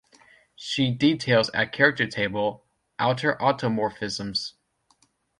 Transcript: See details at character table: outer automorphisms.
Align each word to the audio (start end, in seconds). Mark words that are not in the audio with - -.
See 0.57 0.89
details 0.89 1.51
at 1.53 1.71
character 1.71 2.07
table: 2.07 2.65
outer 2.97 3.35
automorphisms. 3.35 4.53